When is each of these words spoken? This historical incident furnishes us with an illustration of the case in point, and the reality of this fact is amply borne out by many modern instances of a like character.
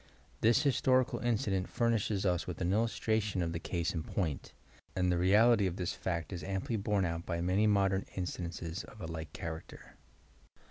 This 0.39 0.63
historical 0.63 1.19
incident 1.19 1.69
furnishes 1.69 2.25
us 2.25 2.47
with 2.47 2.59
an 2.59 2.73
illustration 2.73 3.43
of 3.43 3.53
the 3.53 3.59
case 3.59 3.93
in 3.93 4.01
point, 4.01 4.51
and 4.95 5.11
the 5.11 5.17
reality 5.19 5.67
of 5.67 5.75
this 5.75 5.93
fact 5.93 6.33
is 6.33 6.43
amply 6.43 6.75
borne 6.75 7.05
out 7.05 7.23
by 7.23 7.39
many 7.39 7.67
modern 7.67 8.07
instances 8.15 8.83
of 8.85 8.99
a 8.99 9.05
like 9.05 9.31
character. 9.31 9.97